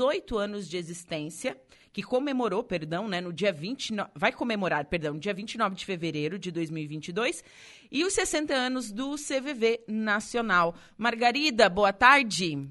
18 0.00 0.38
anos 0.38 0.66
de 0.66 0.78
existência, 0.78 1.60
que 1.92 2.02
comemorou, 2.02 2.64
perdão, 2.64 3.06
né, 3.06 3.20
no 3.20 3.34
dia 3.34 3.52
29, 3.52 4.10
vai 4.14 4.32
comemorar, 4.32 4.86
perdão, 4.86 5.18
dia 5.18 5.34
29 5.34 5.76
de 5.76 5.84
fevereiro 5.84 6.38
de 6.38 6.50
2022, 6.50 7.44
e 7.92 8.02
os 8.02 8.14
60 8.14 8.54
anos 8.54 8.90
do 8.90 9.14
CVV 9.16 9.84
Nacional. 9.86 10.74
Margarida, 10.96 11.68
boa 11.68 11.92
tarde. 11.92 12.66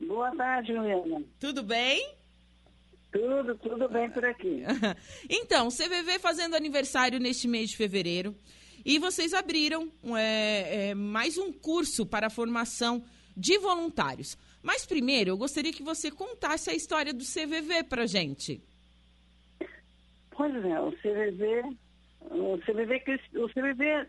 Boa 0.00 0.30
tarde, 0.36 0.72
Juliana. 0.72 1.24
Tudo 1.40 1.64
bem? 1.64 2.14
Tudo, 3.10 3.56
tudo 3.56 3.88
bem 3.88 4.08
por 4.08 4.24
aqui. 4.24 4.62
então, 5.28 5.68
CVV 5.70 6.20
fazendo 6.20 6.54
aniversário 6.54 7.18
neste 7.18 7.48
mês 7.48 7.70
de 7.70 7.76
fevereiro. 7.76 8.32
E 8.84 9.00
vocês 9.00 9.34
abriram 9.34 9.90
é, 10.16 10.90
é, 10.90 10.94
mais 10.94 11.36
um 11.36 11.52
curso 11.52 12.06
para 12.06 12.28
a 12.28 12.30
formação 12.30 13.02
de 13.36 13.58
voluntários. 13.58 14.38
Mas 14.62 14.86
primeiro, 14.86 15.30
eu 15.30 15.36
gostaria 15.36 15.72
que 15.72 15.82
você 15.82 16.08
contasse 16.10 16.70
a 16.70 16.74
história 16.74 17.12
do 17.12 17.24
CVV 17.24 17.84
para 17.84 18.06
gente. 18.06 18.62
Pois 20.30 20.54
é, 20.64 20.80
o 20.80 20.92
CVV, 20.92 21.76
o 22.30 22.56
CVV, 22.58 23.02
o 23.34 23.48
CVV 23.48 24.06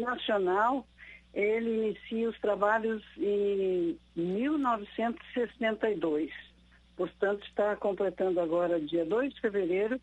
nacional, 0.00 0.84
ele 1.32 1.88
inicia 1.88 2.28
os 2.28 2.36
trabalhos 2.40 3.04
em 3.16 3.96
1962. 4.16 6.32
Portanto, 6.96 7.46
está 7.46 7.76
completando 7.76 8.40
agora 8.40 8.80
dia 8.80 9.04
2 9.04 9.34
de 9.34 9.40
fevereiro, 9.40 10.00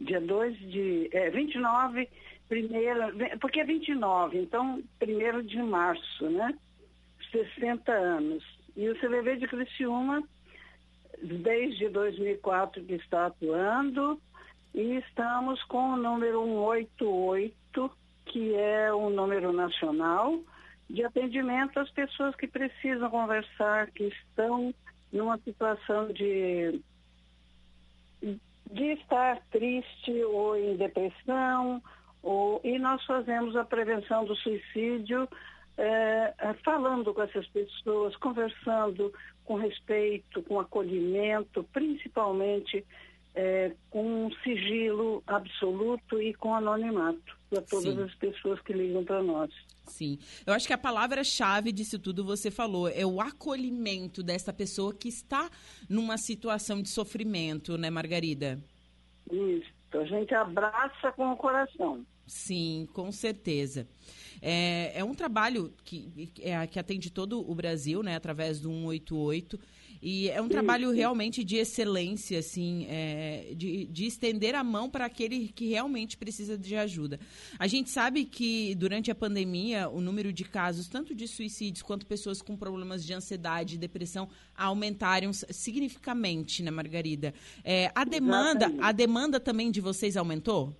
dia 0.00 0.20
2 0.20 0.56
de. 0.58 1.08
É, 1.12 1.30
29, 1.30 2.08
primeiro. 2.48 3.00
Porque 3.40 3.58
é 3.60 3.64
29, 3.64 4.38
então, 4.38 4.82
primeiro 4.98 5.42
de 5.42 5.62
março, 5.62 6.30
né? 6.30 6.54
60 7.30 7.92
anos. 7.92 8.57
E 8.78 8.88
o 8.88 8.94
CVV 8.94 9.38
de 9.38 9.48
Criciúma, 9.48 10.22
desde 11.20 11.88
2004 11.88 12.84
que 12.84 12.94
está 12.94 13.26
atuando, 13.26 14.20
e 14.72 14.94
estamos 14.98 15.60
com 15.64 15.94
o 15.94 15.96
número 15.96 16.44
188, 16.44 17.90
que 18.26 18.54
é 18.54 18.94
um 18.94 19.10
número 19.10 19.52
nacional 19.52 20.38
de 20.88 21.04
atendimento 21.04 21.80
às 21.80 21.90
pessoas 21.90 22.36
que 22.36 22.46
precisam 22.46 23.10
conversar, 23.10 23.90
que 23.90 24.04
estão 24.04 24.72
numa 25.12 25.38
situação 25.38 26.12
de, 26.12 26.80
de 28.22 28.84
estar 28.92 29.40
triste 29.50 30.22
ou 30.22 30.56
em 30.56 30.76
depressão, 30.76 31.82
ou, 32.22 32.60
e 32.62 32.78
nós 32.78 33.04
fazemos 33.04 33.56
a 33.56 33.64
prevenção 33.64 34.24
do 34.24 34.36
suicídio 34.36 35.28
é, 35.78 36.34
falando 36.64 37.14
com 37.14 37.22
essas 37.22 37.46
pessoas, 37.46 38.16
conversando 38.16 39.12
com 39.44 39.54
respeito, 39.54 40.42
com 40.42 40.58
acolhimento, 40.58 41.64
principalmente 41.72 42.84
é, 43.34 43.72
com 43.88 44.26
um 44.26 44.32
sigilo 44.42 45.22
absoluto 45.26 46.20
e 46.20 46.34
com 46.34 46.54
anonimato 46.54 47.38
para 47.48 47.62
todas 47.62 47.94
Sim. 47.94 48.02
as 48.02 48.14
pessoas 48.16 48.60
que 48.60 48.72
ligam 48.72 49.04
para 49.04 49.22
nós. 49.22 49.50
Sim. 49.86 50.18
Eu 50.44 50.52
acho 50.52 50.66
que 50.66 50.72
a 50.72 50.78
palavra-chave 50.78 51.72
disso 51.72 51.98
tudo 51.98 52.24
você 52.24 52.50
falou 52.50 52.88
é 52.88 53.06
o 53.06 53.20
acolhimento 53.20 54.22
dessa 54.22 54.52
pessoa 54.52 54.92
que 54.92 55.08
está 55.08 55.48
numa 55.88 56.18
situação 56.18 56.82
de 56.82 56.88
sofrimento, 56.88 57.78
né, 57.78 57.88
Margarida? 57.88 58.58
Isso. 59.30 59.78
A 59.94 60.04
gente 60.04 60.34
abraça 60.34 61.12
com 61.12 61.32
o 61.32 61.36
coração. 61.36 62.04
Sim, 62.28 62.86
com 62.92 63.10
certeza. 63.10 63.88
É, 64.40 64.92
é 64.94 65.02
um 65.02 65.14
trabalho 65.14 65.72
que, 65.82 66.30
é, 66.40 66.66
que 66.66 66.78
atende 66.78 67.10
todo 67.10 67.40
o 67.50 67.54
Brasil, 67.54 68.02
né, 68.02 68.14
através 68.14 68.60
do 68.60 68.68
188. 68.68 69.58
E 70.00 70.28
é 70.28 70.40
um 70.40 70.48
trabalho 70.48 70.92
realmente 70.92 71.42
de 71.42 71.56
excelência, 71.56 72.38
assim, 72.38 72.86
é, 72.88 73.52
de, 73.56 73.86
de 73.86 74.06
estender 74.06 74.54
a 74.54 74.62
mão 74.62 74.88
para 74.88 75.06
aquele 75.06 75.48
que 75.48 75.66
realmente 75.66 76.16
precisa 76.16 76.56
de 76.56 76.76
ajuda. 76.76 77.18
A 77.58 77.66
gente 77.66 77.90
sabe 77.90 78.24
que 78.24 78.76
durante 78.76 79.10
a 79.10 79.14
pandemia 79.14 79.88
o 79.88 80.00
número 80.00 80.32
de 80.32 80.44
casos, 80.44 80.86
tanto 80.86 81.14
de 81.14 81.26
suicídios 81.26 81.82
quanto 81.82 82.06
pessoas 82.06 82.40
com 82.40 82.56
problemas 82.56 83.04
de 83.04 83.12
ansiedade 83.12 83.74
e 83.74 83.78
depressão, 83.78 84.28
aumentaram 84.54 85.32
significativamente, 85.32 86.62
né, 86.62 86.70
Margarida? 86.70 87.34
É, 87.64 87.90
a 87.92 88.04
demanda, 88.04 88.72
a 88.80 88.92
demanda 88.92 89.40
também 89.40 89.70
de 89.70 89.80
vocês 89.80 90.16
aumentou? 90.16 90.76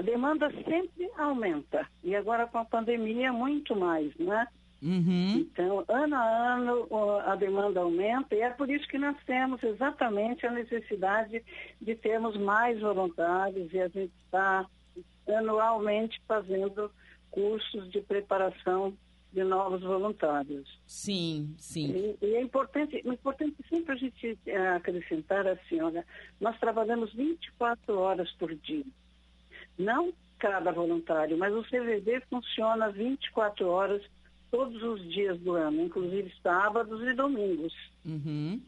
A 0.00 0.02
demanda 0.02 0.50
sempre 0.50 1.10
aumenta. 1.18 1.86
E 2.02 2.16
agora 2.16 2.46
com 2.46 2.56
a 2.56 2.64
pandemia, 2.64 3.30
muito 3.34 3.76
mais, 3.76 4.16
né? 4.16 4.48
Uhum. 4.82 5.40
Então, 5.40 5.84
ano 5.86 6.16
a 6.16 6.54
ano, 6.54 6.88
a 7.26 7.36
demanda 7.36 7.80
aumenta 7.80 8.34
e 8.34 8.40
é 8.40 8.48
por 8.48 8.70
isso 8.70 8.88
que 8.88 8.96
nós 8.96 9.14
temos 9.26 9.62
exatamente 9.62 10.46
a 10.46 10.52
necessidade 10.52 11.44
de 11.78 11.94
termos 11.96 12.34
mais 12.38 12.80
voluntários 12.80 13.70
e 13.74 13.78
a 13.78 13.88
gente 13.88 14.10
está 14.24 14.64
anualmente 15.28 16.18
fazendo 16.26 16.90
cursos 17.30 17.90
de 17.90 18.00
preparação 18.00 18.96
de 19.30 19.44
novos 19.44 19.82
voluntários. 19.82 20.80
Sim, 20.86 21.54
sim. 21.58 22.16
E, 22.22 22.26
e 22.26 22.34
é 22.36 22.40
importante, 22.40 22.96
é 22.96 23.06
importante 23.06 23.54
sempre 23.68 23.92
a 23.92 23.96
gente 23.96 24.38
é, 24.46 24.68
acrescentar 24.68 25.46
assim, 25.46 25.78
olha, 25.82 26.06
nós 26.40 26.58
trabalhamos 26.58 27.12
24 27.12 27.98
horas 27.98 28.32
por 28.38 28.54
dia. 28.54 28.86
Não 29.78 30.12
cada 30.38 30.72
voluntário, 30.72 31.36
mas 31.36 31.54
o 31.54 31.62
CVD 31.62 32.20
funciona 32.30 32.90
24 32.90 33.68
horas 33.68 34.02
todos 34.50 34.82
os 34.82 35.02
dias 35.12 35.38
do 35.40 35.52
ano, 35.52 35.82
inclusive 35.82 36.32
sábados 36.42 37.00
e 37.02 37.14
domingos. 37.14 37.72
Uhum. 38.04 38.60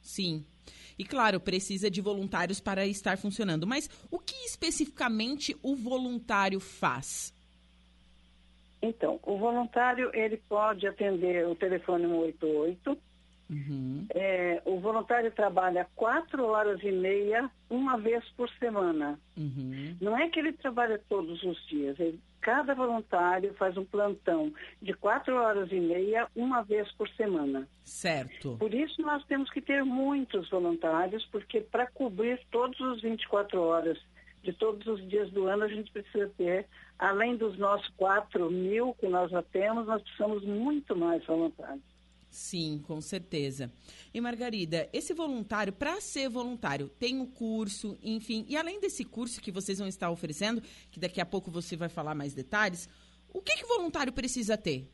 Sim. 0.00 0.44
E 0.98 1.04
claro, 1.04 1.40
precisa 1.40 1.90
de 1.90 2.00
voluntários 2.00 2.60
para 2.60 2.86
estar 2.86 3.16
funcionando. 3.16 3.66
Mas 3.66 3.88
o 4.10 4.18
que 4.18 4.34
especificamente 4.44 5.56
o 5.62 5.74
voluntário 5.74 6.60
faz? 6.60 7.32
Então, 8.80 9.18
o 9.22 9.36
voluntário 9.36 10.10
ele 10.14 10.36
pode 10.48 10.86
atender 10.86 11.46
o 11.46 11.54
telefone 11.54 12.06
188, 12.06 12.98
Uhum. 13.50 14.06
É, 14.14 14.60
o 14.64 14.78
voluntário 14.78 15.30
trabalha 15.30 15.86
quatro 15.96 16.44
horas 16.44 16.82
e 16.82 16.92
meia, 16.92 17.50
uma 17.70 17.96
vez 17.96 18.24
por 18.36 18.48
semana. 18.58 19.18
Uhum. 19.36 19.96
Não 20.00 20.16
é 20.16 20.28
que 20.28 20.38
ele 20.38 20.52
trabalha 20.52 21.00
todos 21.08 21.42
os 21.42 21.66
dias. 21.66 21.98
Ele, 21.98 22.20
cada 22.40 22.74
voluntário 22.74 23.54
faz 23.54 23.76
um 23.76 23.84
plantão 23.84 24.52
de 24.82 24.92
quatro 24.92 25.34
horas 25.36 25.72
e 25.72 25.80
meia, 25.80 26.28
uma 26.36 26.62
vez 26.62 26.90
por 26.92 27.08
semana. 27.10 27.66
Certo. 27.84 28.56
Por 28.58 28.74
isso 28.74 29.00
nós 29.00 29.24
temos 29.24 29.50
que 29.50 29.60
ter 29.60 29.82
muitos 29.82 30.50
voluntários, 30.50 31.24
porque 31.26 31.60
para 31.60 31.86
cobrir 31.86 32.40
todos 32.50 32.78
os 32.80 33.00
24 33.00 33.60
horas 33.60 33.98
de 34.42 34.52
todos 34.52 34.86
os 34.86 35.06
dias 35.08 35.30
do 35.30 35.46
ano, 35.46 35.64
a 35.64 35.68
gente 35.68 35.90
precisa 35.90 36.30
ter, 36.36 36.66
além 36.98 37.36
dos 37.36 37.58
nossos 37.58 37.88
4 37.96 38.50
mil 38.50 38.94
que 38.94 39.08
nós 39.08 39.30
já 39.30 39.42
temos, 39.42 39.86
nós 39.86 40.02
precisamos 40.02 40.44
muito 40.44 40.94
mais 40.94 41.24
voluntários. 41.26 41.97
Sim, 42.30 42.82
com 42.86 43.00
certeza. 43.00 43.72
E 44.12 44.20
Margarida, 44.20 44.88
esse 44.92 45.14
voluntário, 45.14 45.72
para 45.72 46.00
ser 46.00 46.28
voluntário, 46.28 46.88
tem 46.88 47.18
um 47.18 47.26
curso, 47.26 47.98
enfim, 48.02 48.44
e 48.48 48.56
além 48.56 48.80
desse 48.80 49.04
curso 49.04 49.40
que 49.40 49.50
vocês 49.50 49.78
vão 49.78 49.88
estar 49.88 50.10
oferecendo, 50.10 50.62
que 50.90 51.00
daqui 51.00 51.20
a 51.20 51.26
pouco 51.26 51.50
você 51.50 51.76
vai 51.76 51.88
falar 51.88 52.14
mais 52.14 52.34
detalhes, 52.34 52.88
o 53.32 53.40
que, 53.40 53.56
que 53.56 53.64
o 53.64 53.68
voluntário 53.68 54.12
precisa 54.12 54.56
ter? 54.56 54.86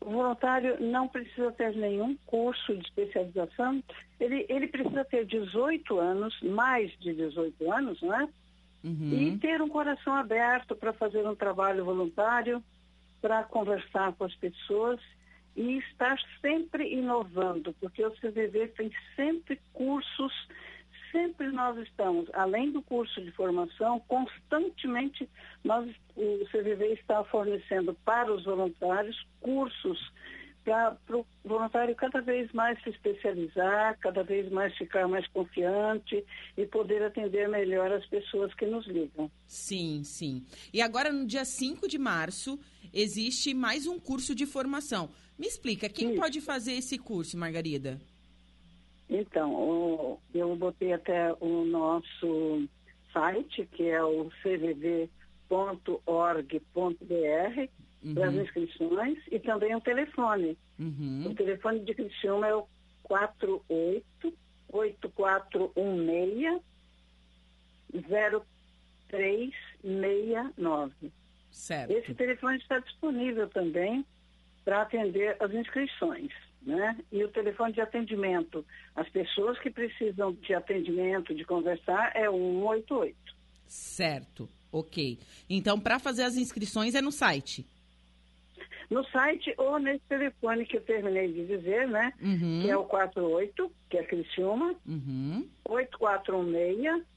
O 0.00 0.10
voluntário 0.10 0.80
não 0.80 1.06
precisa 1.06 1.52
ter 1.52 1.76
nenhum 1.76 2.16
curso 2.26 2.74
de 2.74 2.82
especialização, 2.82 3.82
ele, 4.18 4.46
ele 4.48 4.66
precisa 4.66 5.04
ter 5.04 5.26
18 5.26 5.98
anos, 5.98 6.40
mais 6.40 6.90
de 6.98 7.12
18 7.14 7.70
anos, 7.70 8.00
não 8.00 8.14
é? 8.18 8.28
Uhum. 8.82 9.12
E 9.12 9.38
ter 9.38 9.60
um 9.60 9.68
coração 9.68 10.14
aberto 10.14 10.74
para 10.74 10.94
fazer 10.94 11.26
um 11.28 11.34
trabalho 11.34 11.84
voluntário, 11.84 12.64
para 13.20 13.44
conversar 13.44 14.14
com 14.14 14.24
as 14.24 14.34
pessoas 14.36 14.98
e 15.56 15.78
estar 15.78 16.16
sempre 16.40 16.92
inovando, 16.92 17.74
porque 17.80 18.04
o 18.04 18.10
CVV 18.12 18.68
tem 18.68 18.90
sempre 19.16 19.60
cursos, 19.72 20.32
sempre 21.10 21.50
nós 21.50 21.76
estamos, 21.78 22.28
além 22.32 22.70
do 22.70 22.82
curso 22.82 23.20
de 23.20 23.30
formação, 23.32 24.00
constantemente 24.06 25.28
nós, 25.64 25.88
o 26.16 26.44
CVV 26.46 26.94
está 26.94 27.24
fornecendo 27.24 27.94
para 28.04 28.32
os 28.32 28.44
voluntários 28.44 29.26
cursos 29.40 29.98
para 30.64 31.16
o 31.16 31.26
voluntário 31.44 31.94
cada 31.96 32.20
vez 32.20 32.50
mais 32.52 32.80
se 32.82 32.90
especializar, 32.90 33.98
cada 33.98 34.22
vez 34.22 34.50
mais 34.50 34.76
ficar 34.76 35.08
mais 35.08 35.26
confiante 35.28 36.24
e 36.56 36.66
poder 36.66 37.02
atender 37.02 37.48
melhor 37.48 37.90
as 37.92 38.04
pessoas 38.06 38.52
que 38.54 38.66
nos 38.66 38.86
ligam. 38.86 39.30
Sim, 39.46 40.02
sim. 40.04 40.44
E 40.72 40.82
agora, 40.82 41.12
no 41.12 41.26
dia 41.26 41.44
5 41.44 41.88
de 41.88 41.98
março, 41.98 42.58
existe 42.92 43.54
mais 43.54 43.86
um 43.86 43.98
curso 43.98 44.34
de 44.34 44.46
formação. 44.46 45.08
Me 45.38 45.46
explica, 45.46 45.88
quem 45.88 46.16
pode 46.16 46.40
fazer 46.40 46.72
esse 46.72 46.98
curso, 46.98 47.38
Margarida? 47.38 48.00
Então, 49.08 50.18
eu 50.34 50.54
botei 50.56 50.92
até 50.92 51.32
o 51.40 51.64
nosso 51.64 52.68
site, 53.12 53.68
que 53.72 53.88
é 53.88 54.02
o 54.02 54.30
cvv.org.br, 54.42 55.08
uhum. 58.04 58.14
para 58.14 58.28
as 58.28 58.34
inscrições, 58.34 59.18
e 59.30 59.38
também 59.40 59.74
o 59.74 59.80
telefone. 59.80 60.56
Uhum. 60.78 61.24
O 61.26 61.34
telefone 61.34 61.80
de 61.80 61.94
Criciúma 61.94 62.46
é 62.46 62.54
o 62.54 62.66
48 63.02 64.32
8416 64.72 66.62
0369. 69.12 71.12
Certo. 71.50 71.90
Esse 71.90 72.14
telefone 72.14 72.58
está 72.58 72.78
disponível 72.78 73.48
também 73.48 74.04
para 74.64 74.82
atender 74.82 75.36
as 75.40 75.52
inscrições. 75.52 76.32
Né? 76.62 76.98
E 77.10 77.24
o 77.24 77.28
telefone 77.28 77.72
de 77.72 77.80
atendimento, 77.80 78.64
as 78.94 79.08
pessoas 79.08 79.58
que 79.60 79.70
precisam 79.70 80.32
de 80.32 80.52
atendimento, 80.52 81.34
de 81.34 81.42
conversar, 81.44 82.12
é 82.14 82.28
o 82.28 82.36
188. 82.36 83.16
Certo, 83.66 84.48
ok. 84.70 85.18
Então, 85.48 85.80
para 85.80 85.98
fazer 85.98 86.22
as 86.22 86.36
inscrições 86.36 86.94
é 86.94 87.00
no 87.00 87.10
site? 87.10 87.66
No 88.90 89.04
site 89.04 89.54
ou 89.56 89.78
nesse 89.78 90.04
telefone 90.08 90.66
que 90.66 90.76
eu 90.76 90.80
terminei 90.82 91.32
de 91.32 91.46
dizer, 91.46 91.86
né? 91.88 92.12
Uhum. 92.20 92.62
Que 92.62 92.70
é 92.70 92.76
o 92.76 92.84
48, 92.84 93.72
que 93.88 93.96
é 93.96 94.02
Criciúma, 94.02 94.74
Uhum. 94.84 95.48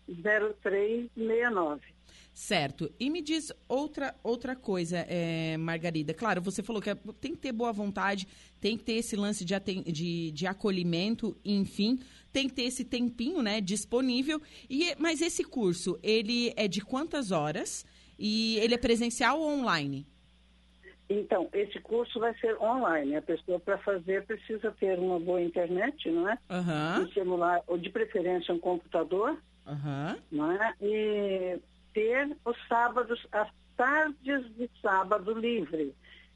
8416-0369. 0.09 1.79
Certo. 2.33 2.91
E 2.99 3.11
me 3.11 3.21
diz 3.21 3.51
outra, 3.69 4.15
outra 4.23 4.55
coisa, 4.55 5.05
é, 5.07 5.55
Margarida. 5.57 6.15
Claro, 6.15 6.41
você 6.41 6.63
falou 6.63 6.81
que 6.81 6.89
é- 6.89 6.95
tem 7.21 7.31
que 7.35 7.37
ter 7.41 7.51
boa 7.51 7.71
vontade, 7.71 8.27
tem 8.59 8.75
que 8.75 8.83
ter 8.83 8.93
esse 8.93 9.15
lance 9.15 9.45
de, 9.45 9.53
de, 9.83 10.31
de 10.31 10.47
acolhimento, 10.47 11.37
enfim, 11.45 11.99
tem 12.31 12.47
que 12.47 12.55
ter 12.55 12.63
esse 12.63 12.83
tempinho 12.83 13.43
né, 13.43 13.61
disponível. 13.61 14.41
E, 14.67 14.95
mas 14.97 15.21
esse 15.21 15.43
curso, 15.43 15.99
ele 16.01 16.51
é 16.57 16.67
de 16.67 16.81
quantas 16.81 17.31
horas? 17.31 17.85
E 18.17 18.57
ele 18.57 18.73
é 18.73 18.77
presencial 18.77 19.39
ou 19.39 19.49
online? 19.59 20.07
Então, 21.07 21.47
esse 21.53 21.79
curso 21.81 22.19
vai 22.19 22.33
ser 22.39 22.57
online. 22.59 23.15
A 23.15 23.21
pessoa, 23.21 23.59
para 23.59 23.77
fazer, 23.79 24.25
precisa 24.25 24.71
ter 24.79 24.97
uma 24.97 25.19
boa 25.19 25.41
internet, 25.41 26.09
não 26.09 26.27
é? 26.27 26.37
Aham, 26.49 27.01
Um 27.07 27.11
celular, 27.13 27.61
ou 27.67 27.77
de 27.77 27.89
preferência 27.91 28.53
um 28.53 28.59
computador, 28.59 29.37
aham, 29.65 30.17
não 30.31 30.51
é? 30.51 30.73
E 30.81 31.59
ter 31.93 32.35
os 32.45 32.57
sábados, 32.67 33.25
as 33.31 33.49
tardes 33.77 34.45
de 34.55 34.69
sábado 34.81 35.33
livre. 35.33 35.93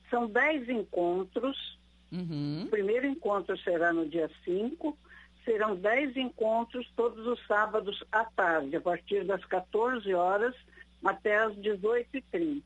São 0.09 0.27
dez 0.27 0.67
encontros. 0.69 1.77
uhum. 2.11 2.63
O 2.65 2.67
primeiro 2.69 3.05
encontro 3.07 3.57
será 3.59 3.91
no 3.91 4.07
dia 4.07 4.29
5. 4.45 4.97
Serão 5.43 5.75
dez 5.75 6.15
encontros 6.17 6.89
todos 6.95 7.25
os 7.25 7.39
sábados 7.47 8.03
à 8.11 8.25
tarde, 8.25 8.75
a 8.75 8.81
partir 8.81 9.23
das 9.25 9.43
14 9.45 10.13
horas 10.13 10.53
até 11.03 11.37
as 11.37 11.53
18h30. 11.57 12.61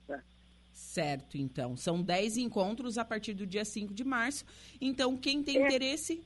Certo, 0.74 1.38
então. 1.38 1.76
São 1.76 2.02
10 2.02 2.38
encontros 2.38 2.98
a 2.98 3.06
partir 3.06 3.34
do 3.34 3.46
dia 3.46 3.66
5 3.66 3.94
de 3.94 4.04
março. 4.04 4.46
Então, 4.80 5.16
quem 5.18 5.44
tem 5.44 5.58
É. 5.58 5.68
interesse. 5.68 6.24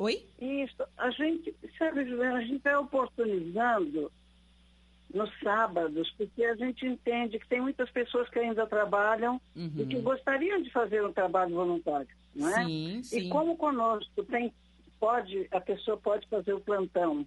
Oi? 0.00 0.24
Isso, 0.40 0.82
a 0.96 1.10
gente, 1.10 1.54
sabe, 1.76 2.06
Juliana, 2.06 2.38
a 2.38 2.42
gente 2.42 2.62
vai 2.62 2.74
oportunizando 2.76 4.10
nos 5.12 5.30
sábados, 5.42 6.10
porque 6.16 6.42
a 6.42 6.54
gente 6.54 6.86
entende 6.86 7.38
que 7.38 7.46
tem 7.46 7.60
muitas 7.60 7.90
pessoas 7.90 8.26
que 8.30 8.38
ainda 8.38 8.66
trabalham 8.66 9.38
e 9.54 9.84
que 9.84 9.96
Uhum. 9.96 10.02
gostariam 10.02 10.62
de 10.62 10.70
fazer 10.72 11.04
um 11.04 11.12
trabalho 11.12 11.54
voluntário, 11.54 12.08
não 12.34 12.48
é? 12.48 12.64
Sim, 12.64 13.02
sim. 13.02 13.18
E 13.18 13.28
como 13.28 13.58
conosco 13.58 14.24
tem, 14.24 14.50
pode, 14.98 15.46
a 15.50 15.60
pessoa 15.60 15.98
pode 15.98 16.26
fazer 16.28 16.54
o 16.54 16.60
plantão 16.60 17.26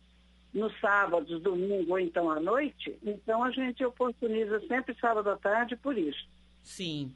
nos 0.52 0.74
sábados, 0.80 1.42
domingo 1.44 1.92
ou 1.92 2.00
então 2.00 2.32
à 2.32 2.40
noite, 2.40 2.98
então 3.04 3.44
a 3.44 3.52
gente 3.52 3.86
oportuniza 3.86 4.60
sempre 4.68 4.96
sábado 5.00 5.30
à 5.30 5.38
tarde 5.38 5.76
por 5.76 5.96
isso. 5.96 6.28
Sim, 6.64 7.14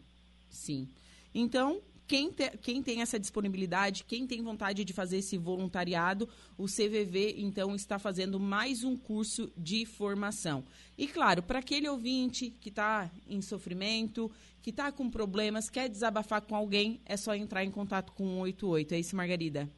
sim. 0.50 0.88
Então, 1.34 1.82
quem, 2.08 2.32
te- 2.32 2.58
quem 2.62 2.82
tem 2.82 3.02
essa 3.02 3.20
disponibilidade, 3.20 4.04
quem 4.06 4.26
tem 4.26 4.42
vontade 4.42 4.86
de 4.86 4.94
fazer 4.94 5.18
esse 5.18 5.38
voluntariado, 5.38 6.28
o 6.58 6.66
CVV, 6.66 7.36
então, 7.38 7.76
está 7.76 8.00
fazendo 8.00 8.40
mais 8.40 8.84
um 8.84 8.96
curso 8.96 9.52
de 9.58 9.86
formação. 9.86 10.64
E, 10.98 11.08
claro, 11.08 11.44
para 11.44 11.60
aquele 11.60 11.90
ouvinte 11.90 12.50
que 12.62 12.70
está 12.70 13.12
em 13.28 13.42
sofrimento, 13.42 14.32
que 14.62 14.70
está 14.70 14.92
com 14.92 15.10
problemas, 15.10 15.70
quer 15.70 15.90
desabafar 15.90 16.42
com 16.42 16.56
alguém, 16.56 17.02
é 17.06 17.18
só 17.18 17.36
entrar 17.36 17.64
em 17.64 17.72
contato 17.72 18.14
com 18.14 18.24
o 18.42 18.46
188. 18.46 18.94
É 18.94 19.00
isso, 19.00 19.16
Margarida? 19.16 19.70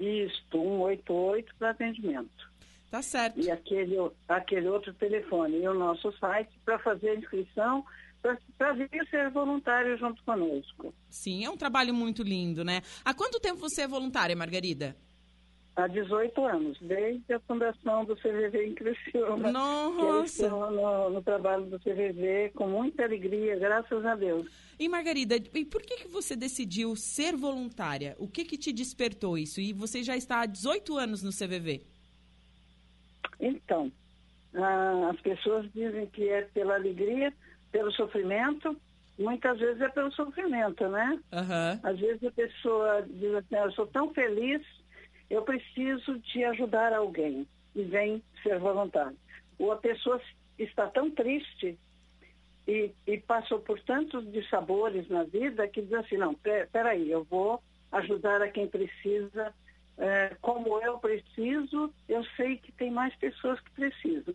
Isto, 0.00 0.58
188 0.58 1.54
para 1.58 1.70
atendimento. 1.70 2.56
Tá 2.90 3.02
certo. 3.02 3.40
e 3.40 3.50
aquele, 3.50 3.96
aquele 4.28 4.68
outro 4.68 4.94
telefone 4.94 5.58
e 5.58 5.68
o 5.68 5.74
nosso 5.74 6.12
site 6.18 6.50
para 6.64 6.78
fazer 6.78 7.10
a 7.10 7.14
inscrição, 7.16 7.84
para 8.58 8.72
vir 8.72 8.88
ser 9.10 9.30
voluntário 9.30 9.96
junto 9.98 10.22
conosco. 10.24 10.92
Sim, 11.08 11.44
é 11.44 11.50
um 11.50 11.56
trabalho 11.56 11.94
muito 11.94 12.22
lindo, 12.22 12.64
né? 12.64 12.82
Há 13.04 13.14
quanto 13.14 13.40
tempo 13.40 13.58
você 13.58 13.82
é 13.82 13.88
voluntária, 13.88 14.34
Margarida? 14.34 14.96
Há 15.76 15.86
18 15.88 16.42
anos, 16.46 16.78
desde 16.80 17.34
a 17.34 17.40
fundação 17.40 18.06
do 18.06 18.16
CVV 18.16 18.66
em 18.66 18.74
Criciúma. 18.74 19.52
Nossa! 19.52 20.44
estou 20.44 20.70
no, 20.70 21.10
no 21.10 21.22
trabalho 21.22 21.66
do 21.66 21.78
CVV 21.78 22.52
com 22.54 22.66
muita 22.66 23.04
alegria, 23.04 23.58
graças 23.58 24.02
a 24.06 24.14
Deus. 24.14 24.50
E 24.78 24.88
Margarida, 24.88 25.36
e 25.36 25.64
por 25.66 25.82
que, 25.82 25.96
que 25.96 26.08
você 26.08 26.34
decidiu 26.34 26.96
ser 26.96 27.36
voluntária? 27.36 28.16
O 28.18 28.26
que 28.26 28.46
que 28.46 28.56
te 28.56 28.72
despertou 28.72 29.36
isso? 29.36 29.60
E 29.60 29.74
você 29.74 30.02
já 30.02 30.16
está 30.16 30.40
há 30.40 30.46
18 30.46 30.96
anos 30.96 31.22
no 31.22 31.30
CVV. 31.30 31.82
Então, 33.38 33.92
ah, 34.54 35.10
as 35.12 35.20
pessoas 35.20 35.70
dizem 35.74 36.06
que 36.06 36.26
é 36.28 36.42
pela 36.42 36.74
alegria, 36.74 37.32
pelo 37.72 37.90
sofrimento, 37.92 38.76
muitas 39.18 39.58
vezes 39.58 39.80
é 39.80 39.88
pelo 39.88 40.10
sofrimento, 40.12 40.86
né? 40.88 41.18
Aham. 41.32 41.80
Às 41.82 41.98
vezes 41.98 42.24
a 42.24 42.30
pessoa 42.30 43.02
diz 43.08 43.34
assim, 43.34 43.54
"Ah, 43.56 43.64
eu 43.64 43.72
sou 43.72 43.86
tão 43.86 44.12
feliz, 44.12 44.62
eu 45.30 45.42
preciso 45.42 46.18
de 46.20 46.44
ajudar 46.44 46.92
alguém 46.92 47.46
e 47.74 47.82
vem 47.82 48.22
ser 48.42 48.58
voluntário. 48.58 49.16
Ou 49.58 49.72
a 49.72 49.76
pessoa 49.76 50.20
está 50.58 50.86
tão 50.88 51.10
triste 51.10 51.78
e, 52.66 52.90
e 53.06 53.18
passou 53.18 53.58
por 53.60 53.80
tantos 53.80 54.30
dissabores 54.32 55.08
na 55.08 55.22
vida 55.24 55.68
que 55.68 55.82
diz 55.82 55.92
assim, 55.94 56.16
não, 56.16 56.34
pe- 56.34 56.66
peraí, 56.72 57.10
eu 57.10 57.24
vou 57.24 57.62
ajudar 57.92 58.42
a 58.42 58.48
quem 58.50 58.66
precisa, 58.66 59.54
eh, 59.98 60.36
como 60.40 60.80
eu 60.80 60.98
preciso, 60.98 61.92
eu 62.08 62.24
sei 62.36 62.56
que 62.58 62.72
tem 62.72 62.90
mais 62.90 63.14
pessoas 63.16 63.60
que 63.60 63.70
precisam. 63.72 64.34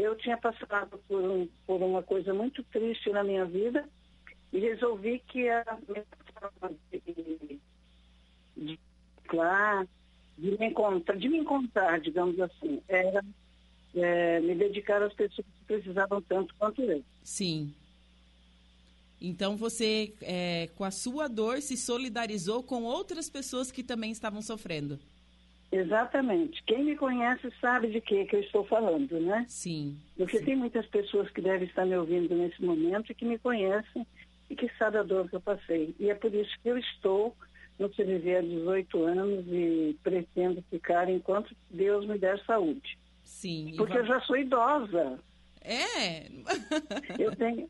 Eu 0.00 0.14
tinha 0.16 0.36
passado 0.36 0.96
por, 1.08 1.20
um- 1.20 1.48
por 1.66 1.82
uma 1.82 2.02
coisa 2.04 2.32
muito 2.32 2.62
triste 2.62 3.10
na 3.10 3.24
minha 3.24 3.44
vida 3.44 3.84
e 4.52 4.60
resolvi 4.60 5.18
que 5.26 5.48
a 5.48 5.76
minha 5.88 6.04
forma 6.32 6.76
de, 6.92 7.00
de, 7.00 7.58
de 8.56 8.78
me 10.56 10.66
encontrar, 10.66 11.16
de 11.18 11.28
me 11.28 11.38
encontrar, 11.38 12.00
digamos 12.00 12.38
assim, 12.40 12.80
era 12.86 13.24
é, 13.92 14.38
me 14.40 14.54
dedicar 14.54 15.02
às 15.02 15.12
pessoas 15.14 15.44
que 15.46 15.64
precisavam 15.66 16.22
tanto 16.22 16.54
quanto 16.56 16.80
eu. 16.82 17.02
Sim. 17.24 17.74
Então 19.20 19.56
você, 19.56 20.14
é, 20.22 20.68
com 20.76 20.84
a 20.84 20.92
sua 20.92 21.26
dor, 21.26 21.60
se 21.60 21.76
solidarizou 21.76 22.62
com 22.62 22.84
outras 22.84 23.28
pessoas 23.28 23.72
que 23.72 23.82
também 23.82 24.12
estavam 24.12 24.40
sofrendo. 24.40 24.96
Exatamente. 25.70 26.62
Quem 26.64 26.84
me 26.84 26.96
conhece 26.96 27.52
sabe 27.60 27.88
de 27.88 28.00
que, 28.00 28.24
que 28.24 28.36
eu 28.36 28.40
estou 28.40 28.64
falando, 28.64 29.20
né? 29.20 29.44
Sim. 29.48 29.98
Porque 30.16 30.38
sim. 30.38 30.44
tem 30.44 30.56
muitas 30.56 30.86
pessoas 30.86 31.30
que 31.30 31.40
devem 31.42 31.68
estar 31.68 31.84
me 31.84 31.96
ouvindo 31.96 32.34
nesse 32.34 32.62
momento 32.64 33.12
e 33.12 33.14
que 33.14 33.24
me 33.24 33.38
conhecem 33.38 34.06
e 34.48 34.56
que 34.56 34.70
sabem 34.78 35.00
a 35.00 35.02
dor 35.02 35.28
que 35.28 35.36
eu 35.36 35.40
passei. 35.40 35.94
E 35.98 36.08
é 36.10 36.14
por 36.14 36.34
isso 36.34 36.50
que 36.62 36.68
eu 36.68 36.78
estou 36.78 37.36
no 37.78 37.88
CVV 37.90 38.36
há 38.36 38.40
18 38.40 39.04
anos 39.04 39.44
e 39.48 39.96
pretendo 40.02 40.62
ficar 40.70 41.08
enquanto 41.08 41.54
Deus 41.70 42.06
me 42.06 42.18
der 42.18 42.42
saúde. 42.44 42.98
Sim. 43.22 43.74
Porque 43.76 43.92
va- 43.92 43.98
eu 44.00 44.06
já 44.06 44.20
sou 44.22 44.36
idosa. 44.36 45.18
É. 45.60 46.28
Eu 47.18 47.34
tenho. 47.36 47.68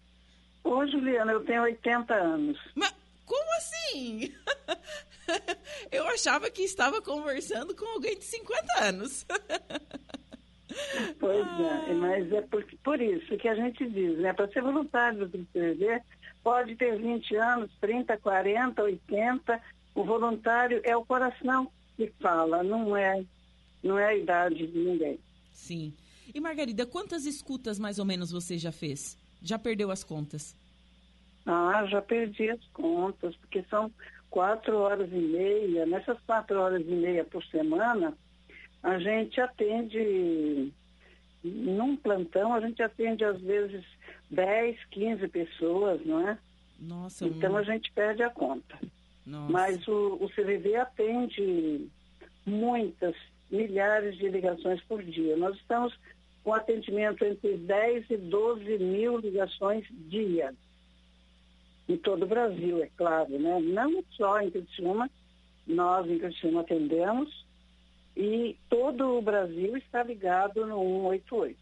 Ô, 0.62 0.86
Juliana, 0.86 1.32
eu 1.32 1.44
tenho 1.44 1.62
80 1.62 2.14
anos. 2.14 2.58
Mas 2.74 2.94
como 3.24 3.56
assim? 3.56 4.32
Eu 5.92 6.06
achava 6.08 6.50
que 6.50 6.62
estava 6.62 7.00
conversando 7.02 7.74
com 7.74 7.84
alguém 7.84 8.18
de 8.18 8.24
50 8.24 8.84
anos. 8.84 9.26
Pois 11.18 11.46
é, 11.46 11.94
mas 11.94 12.30
é 12.30 12.42
por, 12.42 12.64
por 12.84 13.00
isso 13.00 13.36
que 13.38 13.48
a 13.48 13.54
gente 13.54 13.88
diz, 13.88 14.18
né? 14.18 14.32
Para 14.32 14.48
ser 14.48 14.62
voluntário 14.62 15.26
do 15.26 15.38
CVV, 15.46 16.02
pode 16.42 16.76
ter 16.76 16.96
20 16.98 17.36
anos, 17.36 17.70
30, 17.80 18.16
40, 18.18 18.82
80. 18.82 19.62
O 19.94 20.04
voluntário 20.04 20.80
é 20.84 20.96
o 20.96 21.04
coração 21.04 21.70
que 21.96 22.12
fala, 22.20 22.62
não 22.62 22.96
é, 22.96 23.24
não 23.82 23.98
é 23.98 24.08
a 24.08 24.14
idade 24.14 24.66
de 24.66 24.78
ninguém. 24.78 25.18
Sim. 25.52 25.92
E 26.34 26.40
Margarida, 26.40 26.84
quantas 26.86 27.24
escutas 27.24 27.78
mais 27.78 27.98
ou 27.98 28.04
menos 28.04 28.30
você 28.30 28.58
já 28.58 28.70
fez? 28.70 29.16
Já 29.42 29.58
perdeu 29.58 29.90
as 29.90 30.04
contas? 30.04 30.54
Ah, 31.46 31.86
já 31.86 32.02
perdi 32.02 32.50
as 32.50 32.64
contas, 32.74 33.34
porque 33.36 33.64
são 33.70 33.90
quatro 34.30 34.76
horas 34.78 35.08
e 35.12 35.18
meia. 35.18 35.86
Nessas 35.86 36.18
quatro 36.20 36.60
horas 36.60 36.82
e 36.82 36.90
meia 36.90 37.24
por 37.24 37.44
semana, 37.44 38.16
a 38.82 38.98
gente 38.98 39.40
atende, 39.40 40.72
num 41.42 41.96
plantão, 41.96 42.52
a 42.54 42.60
gente 42.60 42.82
atende 42.82 43.24
às 43.24 43.40
vezes 43.40 43.84
10, 44.30 44.76
15 44.90 45.28
pessoas, 45.28 46.04
não 46.04 46.28
é? 46.28 46.38
Nossa, 46.78 47.26
Então 47.26 47.56
a 47.56 47.62
gente 47.62 47.90
perde 47.92 48.22
a 48.22 48.30
conta. 48.30 48.78
Nossa. 49.26 49.52
Mas 49.52 49.86
o, 49.88 50.18
o 50.20 50.28
CVV 50.30 50.76
atende 50.76 51.88
muitas, 52.46 53.14
milhares 53.50 54.16
de 54.16 54.28
ligações 54.28 54.80
por 54.82 55.02
dia. 55.02 55.36
Nós 55.36 55.56
estamos 55.56 55.98
com 56.44 56.54
atendimento 56.54 57.24
entre 57.24 57.56
10 57.56 58.10
e 58.10 58.16
12 58.16 58.78
mil 58.78 59.18
ligações 59.18 59.84
dia. 59.90 60.54
Em 61.88 61.96
todo 61.96 62.24
o 62.24 62.28
Brasil, 62.28 62.82
é 62.82 62.90
claro, 62.96 63.38
né? 63.38 63.60
Não 63.60 64.04
só 64.10 64.40
em 64.40 64.50
Criciúma, 64.50 65.10
nós 65.66 66.08
em 66.08 66.18
Criciúma 66.18 66.60
atendemos 66.60 67.46
e 68.16 68.56
todo 68.68 69.16
o 69.16 69.22
Brasil 69.22 69.76
está 69.76 70.02
ligado 70.02 70.66
no 70.66 70.76
188. 71.10 71.58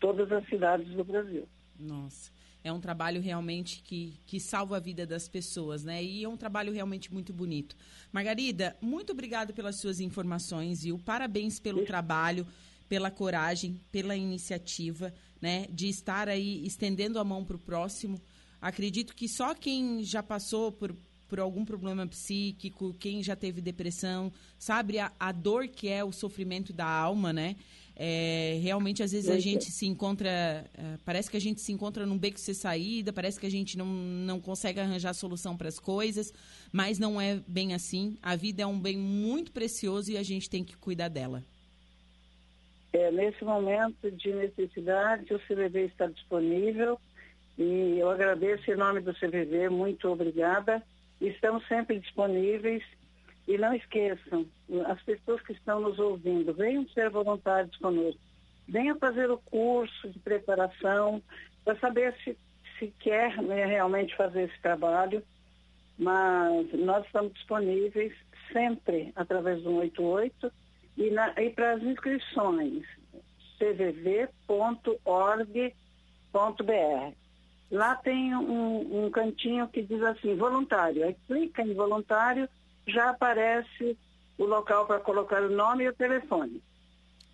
Todas 0.00 0.30
as 0.30 0.46
cidades 0.48 0.88
do 0.88 1.04
Brasil. 1.04 1.48
Nossa 1.78 2.38
é 2.68 2.72
um 2.72 2.80
trabalho 2.80 3.20
realmente 3.20 3.82
que, 3.82 4.14
que 4.26 4.40
salva 4.40 4.76
a 4.76 4.80
vida 4.80 5.06
das 5.06 5.28
pessoas, 5.28 5.84
né? 5.84 6.02
E 6.02 6.24
é 6.24 6.28
um 6.28 6.36
trabalho 6.36 6.72
realmente 6.72 7.12
muito 7.12 7.32
bonito. 7.32 7.76
Margarida, 8.12 8.76
muito 8.80 9.12
obrigada 9.12 9.52
pelas 9.52 9.76
suas 9.76 10.00
informações, 10.00 10.84
e 10.84 10.92
Parabéns 10.98 11.58
pelo 11.58 11.84
trabalho, 11.84 12.46
pela 12.88 13.10
coragem, 13.10 13.80
pela 13.90 14.16
iniciativa, 14.16 15.12
né? 15.40 15.66
De 15.70 15.88
estar 15.88 16.28
aí 16.28 16.64
estendendo 16.66 17.18
a 17.18 17.24
mão 17.24 17.44
para 17.44 17.56
o 17.56 17.60
próximo. 17.60 18.20
Acredito 18.60 19.14
que 19.14 19.28
só 19.28 19.54
quem 19.54 20.02
já 20.02 20.22
passou 20.22 20.72
por, 20.72 20.94
por 21.28 21.38
algum 21.38 21.64
problema 21.64 22.06
psíquico, 22.06 22.94
quem 22.98 23.22
já 23.22 23.36
teve 23.36 23.60
depressão, 23.60 24.32
sabe 24.58 24.98
a, 24.98 25.12
a 25.18 25.30
dor 25.30 25.68
que 25.68 25.88
é 25.88 26.02
o 26.02 26.12
sofrimento 26.12 26.72
da 26.72 26.86
alma, 26.86 27.32
né? 27.32 27.56
É, 28.00 28.60
realmente, 28.62 29.02
às 29.02 29.10
vezes, 29.10 29.28
a 29.28 29.40
gente 29.40 29.72
se 29.72 29.84
encontra. 29.84 30.30
É, 30.30 30.64
parece 31.04 31.28
que 31.28 31.36
a 31.36 31.40
gente 31.40 31.60
se 31.60 31.72
encontra 31.72 32.06
num 32.06 32.16
beco 32.16 32.38
sem 32.38 32.54
saída, 32.54 33.12
parece 33.12 33.40
que 33.40 33.46
a 33.46 33.50
gente 33.50 33.76
não, 33.76 33.86
não 33.86 34.40
consegue 34.40 34.78
arranjar 34.78 35.12
solução 35.14 35.56
para 35.56 35.66
as 35.66 35.80
coisas, 35.80 36.32
mas 36.72 37.00
não 37.00 37.20
é 37.20 37.40
bem 37.48 37.74
assim. 37.74 38.16
A 38.22 38.36
vida 38.36 38.62
é 38.62 38.66
um 38.66 38.78
bem 38.78 38.96
muito 38.96 39.50
precioso 39.50 40.12
e 40.12 40.16
a 40.16 40.22
gente 40.22 40.48
tem 40.48 40.62
que 40.62 40.76
cuidar 40.76 41.08
dela. 41.08 41.42
É, 42.92 43.10
nesse 43.10 43.44
momento 43.44 44.10
de 44.12 44.32
necessidade, 44.32 45.34
o 45.34 45.40
CVV 45.40 45.86
está 45.86 46.06
disponível 46.06 47.00
e 47.58 47.98
eu 47.98 48.08
agradeço 48.08 48.70
em 48.70 48.76
nome 48.76 49.00
do 49.00 49.12
CVV, 49.12 49.68
muito 49.68 50.08
obrigada. 50.08 50.80
Estamos 51.20 51.66
sempre 51.66 51.98
disponíveis 51.98 52.84
e 53.48 53.58
não 53.58 53.74
esqueçam, 53.74 54.46
as 54.86 55.02
pessoas 55.02 55.42
que 55.42 55.52
estão 55.52 55.80
nos 55.80 55.98
ouvindo, 55.98 56.54
venham 56.54 56.86
ser 56.90 57.10
voluntários 57.10 57.76
conosco. 57.78 58.20
Venham 58.68 58.96
fazer 58.98 59.30
o 59.30 59.38
curso 59.38 60.08
de 60.08 60.18
preparação 60.18 61.22
para 61.64 61.74
saber 61.80 62.14
se, 62.22 62.36
se 62.78 62.92
quer 63.00 63.42
né, 63.42 63.64
realmente 63.64 64.14
fazer 64.14 64.42
esse 64.42 64.60
trabalho. 64.60 65.22
Mas 65.98 66.72
nós 66.74 67.04
estamos 67.06 67.32
disponíveis 67.32 68.14
sempre 68.52 69.12
através 69.16 69.62
do 69.62 69.70
188 69.70 70.52
e, 70.96 71.10
e 71.42 71.50
para 71.50 71.72
as 71.72 71.82
inscrições 71.82 72.86
cvv.org.br. 73.58 74.28
Lá 77.70 77.94
tem 77.94 78.34
um, 78.34 79.06
um 79.06 79.10
cantinho 79.10 79.68
que 79.68 79.82
diz 79.82 80.02
assim, 80.02 80.34
voluntário. 80.34 81.04
Aí 81.04 81.14
clica 81.26 81.62
em 81.62 81.74
voluntário 81.74 82.48
já 82.86 83.10
aparece 83.10 83.96
o 84.36 84.44
local 84.44 84.86
para 84.86 85.00
colocar 85.00 85.42
o 85.42 85.50
nome 85.50 85.84
e 85.84 85.88
o 85.88 85.92
telefone. 85.92 86.62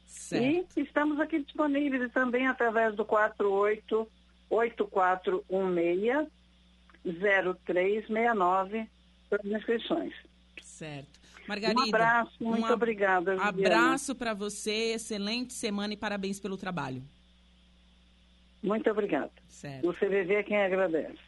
Certo. 0.06 0.78
E 0.78 0.82
estamos 0.82 1.20
aqui 1.20 1.38
disponíveis 1.40 2.12
também 2.12 2.46
através 2.46 2.94
do 2.94 3.04
48 3.04 4.08
8416 4.50 6.28
0369 7.04 8.88
para 9.28 9.40
as 9.42 9.46
inscrições. 9.46 10.14
Certo. 10.62 11.20
Margarida, 11.46 11.80
um 11.80 11.88
abraço, 11.88 12.32
muito 12.40 12.66
um 12.66 12.72
obrigada. 12.72 13.34
Abraço 13.42 14.14
para 14.14 14.32
você, 14.32 14.94
excelente 14.94 15.52
semana 15.52 15.92
e 15.92 15.96
parabéns 15.96 16.40
pelo 16.40 16.56
trabalho. 16.56 17.02
Muito 18.64 18.90
obrigada. 18.90 19.30
Certo. 19.47 19.88
O 19.88 19.92
CVV 19.92 20.37
é 20.37 20.42
quem 20.42 20.56
agradece. 20.56 21.18